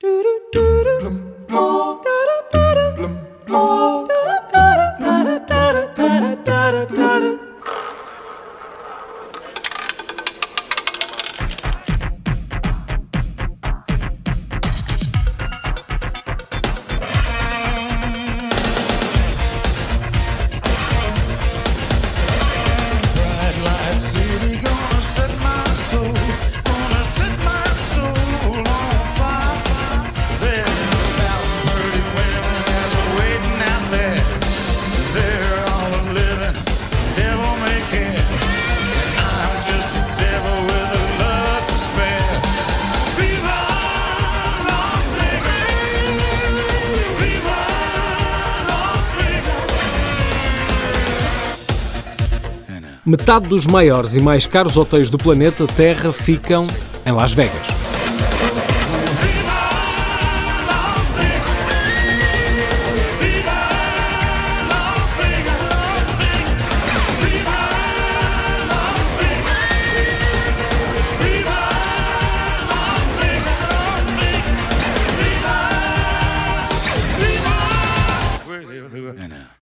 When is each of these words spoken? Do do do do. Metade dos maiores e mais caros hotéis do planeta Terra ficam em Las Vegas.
Do 0.00 0.22
do 0.22 0.40
do 0.52 0.84
do. 0.84 1.37
Metade 53.08 53.48
dos 53.48 53.66
maiores 53.66 54.12
e 54.12 54.20
mais 54.20 54.46
caros 54.46 54.76
hotéis 54.76 55.08
do 55.08 55.16
planeta 55.16 55.66
Terra 55.66 56.12
ficam 56.12 56.66
em 57.06 57.12
Las 57.12 57.32
Vegas. 57.32 57.68